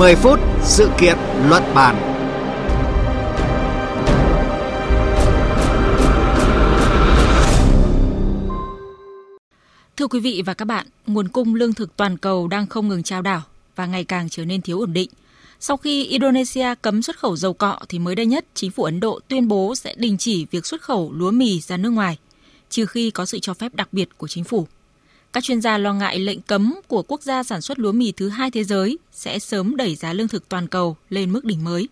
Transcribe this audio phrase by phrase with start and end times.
[0.00, 1.16] 10 phút sự kiện
[1.48, 1.96] luận bàn.
[9.96, 13.02] Thưa quý vị và các bạn, nguồn cung lương thực toàn cầu đang không ngừng
[13.02, 13.42] trao đảo
[13.76, 15.10] và ngày càng trở nên thiếu ổn định.
[15.60, 19.00] Sau khi Indonesia cấm xuất khẩu dầu cọ thì mới đây nhất, chính phủ Ấn
[19.00, 22.18] Độ tuyên bố sẽ đình chỉ việc xuất khẩu lúa mì ra nước ngoài,
[22.70, 24.66] trừ khi có sự cho phép đặc biệt của chính phủ.
[25.32, 28.28] Các chuyên gia lo ngại lệnh cấm của quốc gia sản xuất lúa mì thứ
[28.28, 31.88] hai thế giới sẽ sớm đẩy giá lương thực toàn cầu lên mức đỉnh mới.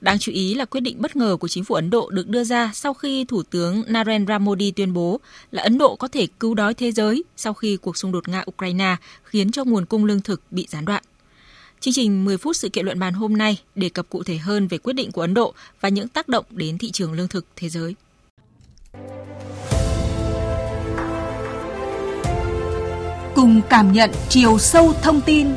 [0.00, 2.44] Đáng chú ý là quyết định bất ngờ của chính phủ Ấn Độ được đưa
[2.44, 6.54] ra sau khi Thủ tướng Narendra Modi tuyên bố là Ấn Độ có thể cứu
[6.54, 10.40] đói thế giới sau khi cuộc xung đột Nga-Ukraine khiến cho nguồn cung lương thực
[10.50, 11.02] bị gián đoạn.
[11.80, 14.68] Chương trình 10 phút sự kiện luận bàn hôm nay đề cập cụ thể hơn
[14.68, 17.46] về quyết định của Ấn Độ và những tác động đến thị trường lương thực
[17.56, 17.94] thế giới.
[23.42, 25.48] Cùng cảm nhận chiều sâu thông tin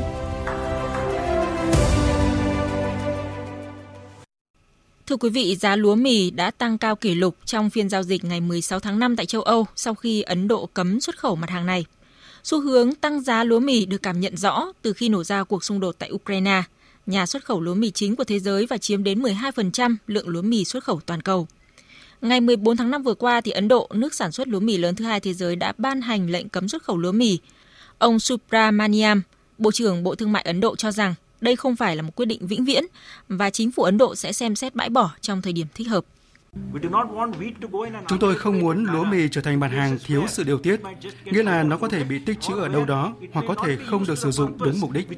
[5.06, 8.24] Thưa quý vị, giá lúa mì đã tăng cao kỷ lục trong phiên giao dịch
[8.24, 11.50] ngày 16 tháng 5 tại châu Âu sau khi Ấn Độ cấm xuất khẩu mặt
[11.50, 11.84] hàng này.
[12.44, 15.64] Xu hướng tăng giá lúa mì được cảm nhận rõ từ khi nổ ra cuộc
[15.64, 16.62] xung đột tại Ukraine,
[17.06, 20.42] nhà xuất khẩu lúa mì chính của thế giới và chiếm đến 12% lượng lúa
[20.42, 21.46] mì xuất khẩu toàn cầu.
[22.20, 24.94] Ngày 14 tháng 5 vừa qua, thì Ấn Độ, nước sản xuất lúa mì lớn
[24.94, 27.38] thứ hai thế giới đã ban hành lệnh cấm xuất khẩu lúa mì.
[27.98, 29.22] Ông Subramaniam,
[29.58, 32.26] Bộ trưởng Bộ Thương mại Ấn Độ cho rằng đây không phải là một quyết
[32.26, 32.84] định vĩnh viễn
[33.28, 36.04] và chính phủ Ấn Độ sẽ xem xét bãi bỏ trong thời điểm thích hợp.
[38.08, 40.80] Chúng tôi không muốn lúa mì trở thành mặt hàng thiếu sự điều tiết,
[41.24, 44.06] nghĩa là nó có thể bị tích trữ ở đâu đó hoặc có thể không
[44.06, 45.08] được sử dụng đúng mục đích.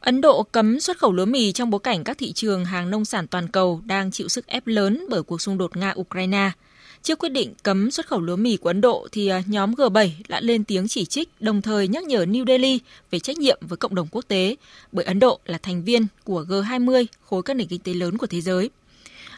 [0.00, 3.04] Ấn Độ cấm xuất khẩu lúa mì trong bối cảnh các thị trường hàng nông
[3.04, 6.50] sản toàn cầu đang chịu sức ép lớn bởi cuộc xung đột Nga-Ukraine.
[7.06, 10.08] Trước quyết định cấm xuất khẩu lúa mì của Ấn Độ thì à, nhóm G7
[10.28, 12.80] đã lên tiếng chỉ trích đồng thời nhắc nhở New Delhi
[13.10, 14.56] về trách nhiệm với cộng đồng quốc tế
[14.92, 18.26] bởi Ấn Độ là thành viên của G20, khối các nền kinh tế lớn của
[18.26, 18.70] thế giới.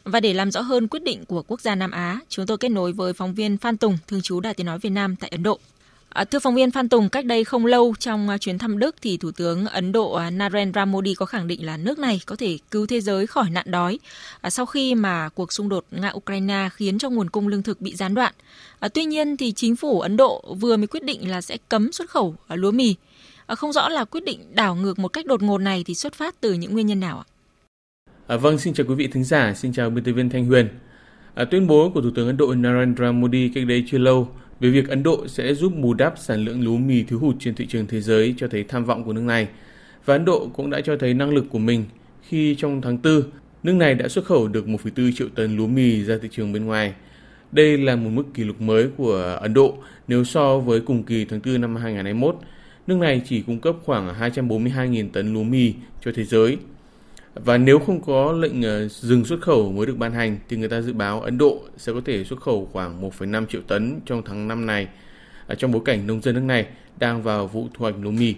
[0.04, 2.68] Và để làm rõ hơn quyết định của quốc gia Nam Á, chúng tôi kết
[2.68, 5.42] nối với phóng viên Phan Tùng, thường trú Đài Tiếng Nói Việt Nam tại Ấn
[5.42, 5.58] Độ.
[6.08, 8.96] À, thưa phóng viên Phan Tùng, cách đây không lâu trong à, chuyến thăm Đức
[9.02, 12.36] thì Thủ tướng Ấn Độ à, Narendra Modi có khẳng định là nước này có
[12.36, 13.98] thể cứu thế giới khỏi nạn đói
[14.48, 18.14] sau khi mà cuộc xung đột Nga-Ukraine khiến cho nguồn cung lương thực bị gián
[18.14, 18.32] đoạn.
[18.94, 22.10] Tuy nhiên thì chính phủ Ấn Độ vừa mới quyết định là sẽ cấm xuất
[22.10, 22.94] khẩu lúa mì.
[23.48, 26.40] Không rõ là quyết định đảo ngược một cách đột ngột này thì xuất phát
[26.40, 27.26] từ những nguyên nhân nào ạ?
[28.26, 30.68] À, vâng, xin chào quý vị thính giả, xin chào biên tập viên Thanh Huyền.
[31.34, 34.28] À, tuyên bố của Thủ tướng Ấn Độ Narendra Modi cách đây chưa lâu
[34.60, 37.54] về việc Ấn Độ sẽ giúp bù đắp sản lượng lúa mì thiếu hụt trên
[37.54, 39.48] thị trường thế giới cho thấy tham vọng của nước này.
[40.04, 41.84] Và Ấn Độ cũng đã cho thấy năng lực của mình
[42.22, 43.22] khi trong tháng 4,
[43.62, 46.64] nước này đã xuất khẩu được 1,4 triệu tấn lúa mì ra thị trường bên
[46.64, 46.94] ngoài.
[47.52, 49.74] Đây là một mức kỷ lục mới của Ấn Độ
[50.08, 52.36] nếu so với cùng kỳ tháng 4 năm 2021.
[52.86, 56.56] Nước này chỉ cung cấp khoảng 242.000 tấn lúa mì cho thế giới
[57.44, 60.68] và nếu không có lệnh ờ, dừng xuất khẩu mới được ban hành thì người
[60.68, 64.22] ta dự báo Ấn Độ sẽ có thể xuất khẩu khoảng 1,5 triệu tấn trong
[64.24, 64.88] tháng năm này
[65.46, 66.66] à, trong bối cảnh nông dân nước này
[66.98, 68.34] đang vào vụ thu hoạch lúa mì.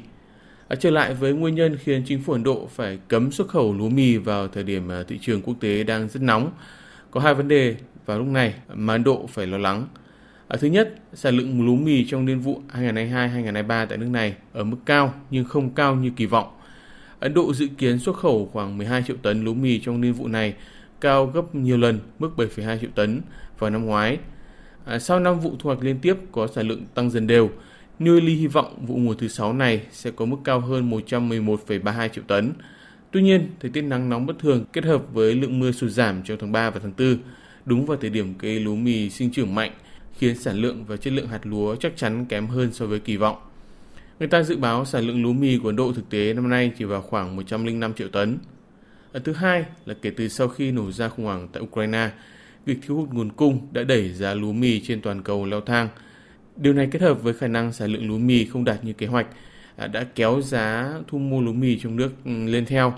[0.68, 3.74] À, trở lại với nguyên nhân khiến chính phủ Ấn Độ phải cấm xuất khẩu
[3.74, 6.52] lúa mì vào thời điểm à, thị trường quốc tế đang rất nóng.
[7.10, 9.86] Có hai vấn đề vào lúc này mà Ấn Độ phải lo lắng.
[10.60, 14.76] Thứ nhất, sản lượng lúa mì trong niên vụ 2022-2023 tại nước này ở mức
[14.86, 16.59] cao nhưng không cao như kỳ vọng
[17.20, 20.28] Ấn Độ dự kiến xuất khẩu khoảng 12 triệu tấn lúa mì trong niên vụ
[20.28, 20.54] này,
[21.00, 23.20] cao gấp nhiều lần mức 7,2 triệu tấn
[23.58, 24.18] vào năm ngoái.
[24.84, 27.50] À, sau năm vụ thu hoạch liên tiếp có sản lượng tăng dần đều,
[27.98, 32.08] New Delhi hy vọng vụ mùa thứ 6 này sẽ có mức cao hơn 111,32
[32.08, 32.52] triệu tấn.
[33.10, 36.22] Tuy nhiên, thời tiết nắng nóng bất thường kết hợp với lượng mưa sụt giảm
[36.22, 37.18] trong tháng 3 và tháng 4,
[37.64, 39.72] đúng vào thời điểm cây lúa mì sinh trưởng mạnh,
[40.18, 43.16] khiến sản lượng và chất lượng hạt lúa chắc chắn kém hơn so với kỳ
[43.16, 43.36] vọng.
[44.20, 46.72] Người ta dự báo sản lượng lúa mì của Ấn Độ thực tế năm nay
[46.78, 48.38] chỉ vào khoảng 105 triệu tấn.
[49.12, 52.10] Ở thứ hai là kể từ sau khi nổ ra khủng hoảng tại Ukraine,
[52.66, 55.88] việc thiếu hụt nguồn cung đã đẩy giá lúa mì trên toàn cầu leo thang.
[56.56, 59.06] Điều này kết hợp với khả năng sản lượng lúa mì không đạt như kế
[59.06, 59.26] hoạch
[59.76, 62.94] à, đã kéo giá thu mua lúa mì trong nước ừ, lên theo.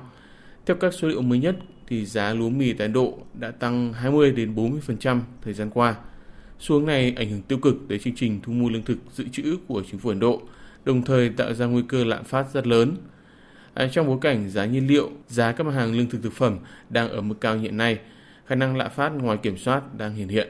[0.66, 1.56] Theo các số liệu mới nhất
[1.88, 5.94] thì giá lúa mì tại Ấn Độ đã tăng 20 đến 40% thời gian qua.
[6.58, 9.56] Xuống này ảnh hưởng tiêu cực tới chương trình thu mua lương thực dự trữ
[9.66, 10.42] của chính phủ Ấn Độ
[10.84, 12.96] đồng thời tạo ra nguy cơ lạm phát rất lớn.
[13.74, 16.58] À, trong bối cảnh giá nhiên liệu, giá các mặt hàng lương thực thực phẩm
[16.90, 17.98] đang ở mức cao hiện nay,
[18.46, 20.48] khả năng lạm phát ngoài kiểm soát đang hiện hiện.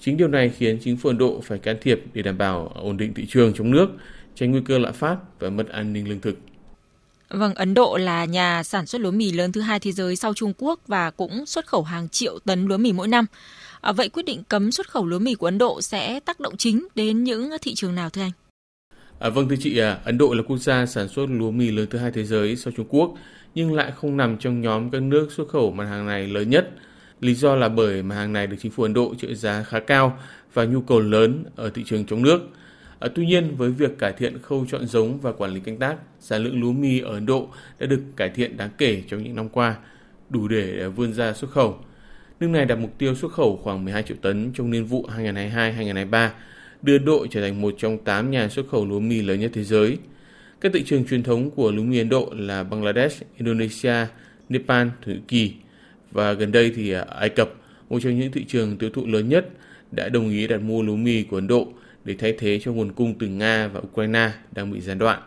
[0.00, 2.96] Chính điều này khiến chính phủ Ấn Độ phải can thiệp để đảm bảo ổn
[2.96, 3.88] định thị trường trong nước,
[4.34, 6.38] tránh nguy cơ lạm phát và mất an ninh lương thực.
[7.28, 10.34] Vâng, Ấn Độ là nhà sản xuất lúa mì lớn thứ hai thế giới sau
[10.34, 13.26] Trung Quốc và cũng xuất khẩu hàng triệu tấn lúa mì mỗi năm.
[13.80, 16.56] À, vậy quyết định cấm xuất khẩu lúa mì của Ấn Độ sẽ tác động
[16.56, 18.30] chính đến những thị trường nào thưa anh?
[19.22, 21.86] À, vâng thưa chị, à, Ấn Độ là quốc gia sản xuất lúa mì lớn
[21.90, 23.14] thứ hai thế giới sau Trung Quốc,
[23.54, 26.70] nhưng lại không nằm trong nhóm các nước xuất khẩu mặt hàng này lớn nhất.
[27.20, 29.80] Lý do là bởi mặt hàng này được chính phủ Ấn Độ trợ giá khá
[29.80, 30.18] cao
[30.54, 32.40] và nhu cầu lớn ở thị trường trong nước.
[32.98, 35.96] À, tuy nhiên, với việc cải thiện khâu chọn giống và quản lý canh tác,
[36.20, 37.48] sản lượng lúa mì ở Ấn Độ
[37.78, 39.76] đã được cải thiện đáng kể trong những năm qua,
[40.30, 41.78] đủ để à, vươn ra xuất khẩu.
[42.40, 46.28] Nước này đặt mục tiêu xuất khẩu khoảng 12 triệu tấn trong niên vụ 2022-2023,
[46.82, 49.64] đưa đội trở thành một trong 8 nhà xuất khẩu lúa mì lớn nhất thế
[49.64, 49.98] giới.
[50.60, 54.06] Các thị trường truyền thống của lúa mì Ấn Độ là Bangladesh, Indonesia,
[54.48, 55.52] Nepal, Thổ Nhĩ Kỳ
[56.12, 57.54] và gần đây thì à, Ai Cập,
[57.90, 59.48] một trong những thị trường tiêu thụ lớn nhất,
[59.90, 61.68] đã đồng ý đặt mua lúa mì của Ấn Độ
[62.04, 65.22] để thay thế cho nguồn cung từ Nga và Ukraine đang bị gián đoạn.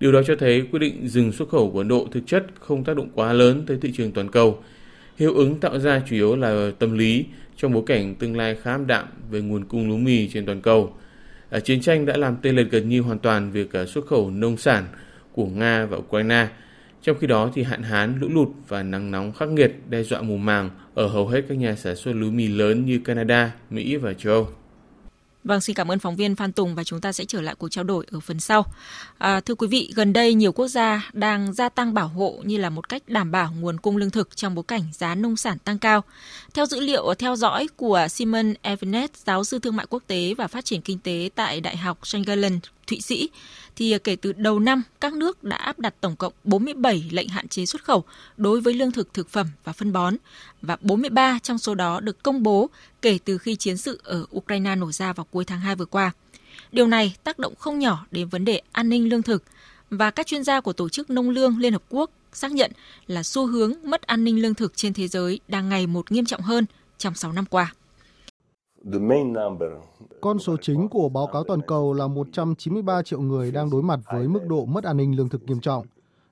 [0.00, 2.84] Điều đó cho thấy quyết định dừng xuất khẩu của Ấn Độ thực chất không
[2.84, 4.62] tác động quá lớn tới thị trường toàn cầu.
[5.16, 7.24] Hiệu ứng tạo ra chủ yếu là tâm lý
[7.56, 10.60] trong bối cảnh tương lai khá ảm đạm về nguồn cung lúa mì trên toàn
[10.60, 10.94] cầu.
[11.50, 14.30] À, chiến tranh đã làm tê liệt gần như hoàn toàn việc à, xuất khẩu
[14.30, 14.84] nông sản
[15.32, 16.48] của Nga và Ukraine.
[17.02, 20.22] Trong khi đó thì hạn hán, lũ lụt và nắng nóng khắc nghiệt đe dọa
[20.22, 23.96] mùa màng ở hầu hết các nhà sản xuất lúa mì lớn như Canada, Mỹ
[23.96, 24.48] và châu Âu.
[25.46, 27.68] Vâng, xin cảm ơn phóng viên Phan Tùng và chúng ta sẽ trở lại cuộc
[27.68, 28.64] trao đổi ở phần sau.
[29.18, 32.58] À, thưa quý vị, gần đây nhiều quốc gia đang gia tăng bảo hộ như
[32.58, 35.58] là một cách đảm bảo nguồn cung lương thực trong bối cảnh giá nông sản
[35.58, 36.04] tăng cao.
[36.54, 40.46] Theo dữ liệu theo dõi của Simon Evanet, giáo sư thương mại quốc tế và
[40.46, 42.26] phát triển kinh tế tại Đại học St.
[42.86, 43.28] Thụy Sĩ,
[43.76, 47.28] thì à, kể từ đầu năm, các nước đã áp đặt tổng cộng 47 lệnh
[47.28, 48.04] hạn chế xuất khẩu
[48.36, 50.16] đối với lương thực thực phẩm và phân bón,
[50.62, 52.70] và 43 trong số đó được công bố
[53.02, 56.12] kể từ khi chiến sự ở Ukraine nổ ra vào cuối tháng 2 vừa qua.
[56.72, 59.42] Điều này tác động không nhỏ đến vấn đề an ninh lương thực,
[59.90, 62.72] và các chuyên gia của Tổ chức Nông lương Liên Hợp Quốc xác nhận
[63.06, 66.24] là xu hướng mất an ninh lương thực trên thế giới đang ngày một nghiêm
[66.24, 66.66] trọng hơn
[66.98, 67.74] trong 6 năm qua.
[70.20, 74.00] Con số chính của báo cáo toàn cầu là 193 triệu người đang đối mặt
[74.12, 75.86] với mức độ mất an ninh lương thực nghiêm trọng.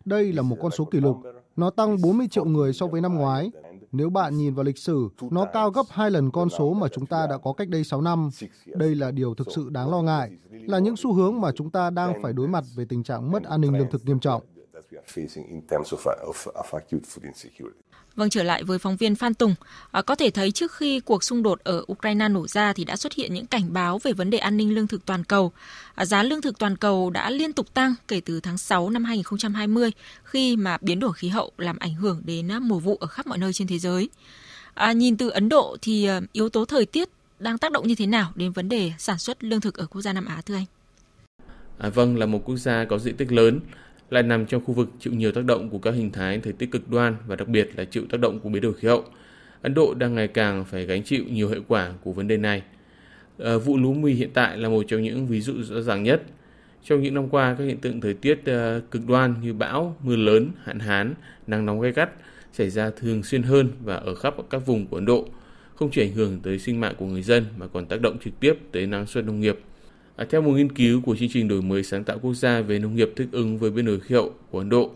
[0.05, 1.17] Đây là một con số kỷ lục.
[1.57, 3.51] Nó tăng 40 triệu người so với năm ngoái.
[3.93, 7.07] Nếu bạn nhìn vào lịch sử, nó cao gấp hai lần con số mà chúng
[7.07, 8.31] ta đã có cách đây 6 năm.
[8.67, 11.91] Đây là điều thực sự đáng lo ngại, là những xu hướng mà chúng ta
[11.91, 14.43] đang phải đối mặt về tình trạng mất an ninh lương thực nghiêm trọng.
[18.17, 19.55] Vâng, trở lại với phóng viên Phan Tùng,
[19.91, 22.97] à, có thể thấy trước khi cuộc xung đột ở Ukraine nổ ra thì đã
[22.97, 25.53] xuất hiện những cảnh báo về vấn đề an ninh lương thực toàn cầu.
[25.95, 29.05] À, giá lương thực toàn cầu đã liên tục tăng kể từ tháng 6 năm
[29.05, 29.91] 2020
[30.25, 33.27] khi mà biến đổi khí hậu làm ảnh hưởng đến à, mùa vụ ở khắp
[33.27, 34.09] mọi nơi trên thế giới.
[34.75, 37.09] À, nhìn từ Ấn Độ thì à, yếu tố thời tiết
[37.39, 40.03] đang tác động như thế nào đến vấn đề sản xuất lương thực ở quốc
[40.03, 40.65] gia Nam Á thưa anh?
[41.79, 43.61] À, vâng, là một quốc gia có diện tích lớn,
[44.11, 46.71] lại nằm trong khu vực chịu nhiều tác động của các hình thái thời tiết
[46.71, 49.05] cực đoan và đặc biệt là chịu tác động của biến đổi khí hậu.
[49.63, 52.63] Ấn Độ đang ngày càng phải gánh chịu nhiều hệ quả của vấn đề này.
[53.39, 56.23] À, vụ lúa mì hiện tại là một trong những ví dụ rõ ràng nhất.
[56.85, 60.17] Trong những năm qua, các hiện tượng thời tiết uh, cực đoan như bão, mưa
[60.17, 61.15] lớn, hạn hán,
[61.47, 62.11] nắng nóng gay gắt
[62.53, 65.29] xảy ra thường xuyên hơn và ở khắp các vùng của Ấn Độ,
[65.75, 68.41] không chỉ ảnh hưởng tới sinh mạng của người dân mà còn tác động trực
[68.41, 69.59] tiếp tới năng suất nông nghiệp–
[70.17, 72.79] À, theo một nghiên cứu của chương trình đổi mới sáng tạo quốc gia về
[72.79, 74.91] nông nghiệp thích ứng với biến đổi khí hậu của Ấn Độ,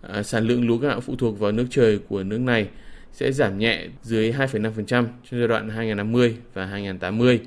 [0.00, 2.68] à, sản lượng lúa gạo phụ thuộc vào nước trời của nước này
[3.12, 7.40] sẽ giảm nhẹ dưới 2,5% trong giai đoạn 2050 và 2080.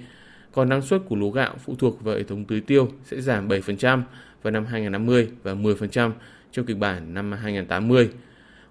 [0.51, 3.47] Còn năng suất của lúa gạo phụ thuộc vào hệ thống tưới tiêu sẽ giảm
[3.47, 4.01] 7%
[4.43, 6.11] vào năm 2050 và 10%
[6.51, 8.09] trong kịch bản năm 2080.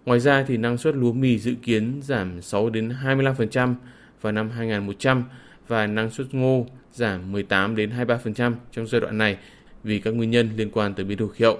[0.05, 3.75] Ngoài ra thì năng suất lúa mì dự kiến giảm 6 đến 25%
[4.21, 5.25] vào năm 2100
[5.68, 9.37] và năng suất ngô giảm 18 đến 23% trong giai đoạn này
[9.85, 11.59] vì các nguyên nhân liên quan tới biến đổi khí hậu.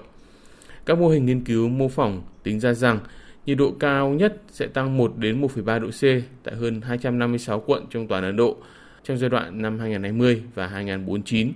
[0.85, 2.99] Các mô hình nghiên cứu mô phỏng tính ra rằng
[3.45, 7.85] nhiệt độ cao nhất sẽ tăng 1 đến 1,3 độ C tại hơn 256 quận
[7.89, 8.57] trong toàn Ấn Độ
[9.03, 11.51] trong giai đoạn năm 2020 và 2049.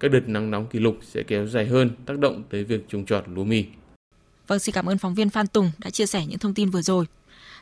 [0.00, 3.04] Các đợt nắng nóng kỷ lục sẽ kéo dài hơn, tác động tới việc trồng
[3.04, 3.64] trọt lúa mì.
[4.46, 6.82] Vâng, xin cảm ơn phóng viên Phan Tùng đã chia sẻ những thông tin vừa
[6.82, 7.04] rồi.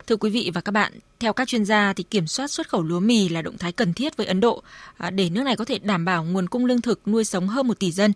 [0.06, 2.82] Thưa quý vị và các bạn, theo các chuyên gia thì kiểm soát xuất khẩu
[2.82, 4.62] lúa mì là động thái cần thiết với Ấn Độ
[4.96, 7.68] à, để nước này có thể đảm bảo nguồn cung lương thực nuôi sống hơn
[7.68, 8.12] một tỷ dân.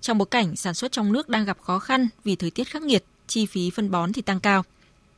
[0.00, 2.82] Trong bối cảnh sản xuất trong nước đang gặp khó khăn vì thời tiết khắc
[2.82, 4.64] nghiệt, chi phí phân bón thì tăng cao.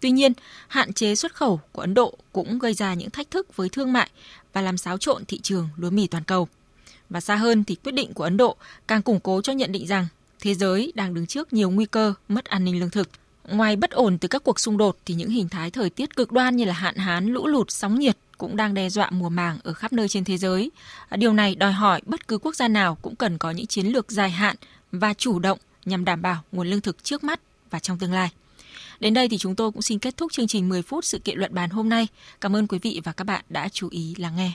[0.01, 0.33] Tuy nhiên,
[0.69, 3.93] hạn chế xuất khẩu của Ấn Độ cũng gây ra những thách thức với thương
[3.93, 4.11] mại
[4.53, 6.49] và làm xáo trộn thị trường lúa mì toàn cầu.
[7.11, 8.57] Và xa hơn thì quyết định của Ấn Độ
[8.89, 10.07] càng củng cố cho nhận định rằng
[10.41, 13.09] thế giới đang đứng trước nhiều nguy cơ mất an ninh lương thực.
[13.51, 16.33] Ngoài bất ổn từ các cuộc xung đột thì những hình thái thời tiết cực
[16.33, 19.59] đoan như là hạn hán, lũ lụt, sóng nhiệt cũng đang đe dọa mùa màng
[19.63, 20.71] ở khắp nơi trên thế giới.
[21.09, 23.87] À, điều này đòi hỏi bất cứ quốc gia nào cũng cần có những chiến
[23.87, 24.57] lược dài hạn
[24.93, 27.41] và chủ động nhằm đảm bảo nguồn lương thực trước mắt
[27.71, 28.31] và trong tương lai.
[29.01, 31.39] Đến đây thì chúng tôi cũng xin kết thúc chương trình 10 phút sự kiện
[31.39, 32.09] luận bàn hôm nay.
[32.41, 34.53] Cảm ơn quý vị và các bạn đã chú ý lắng nghe.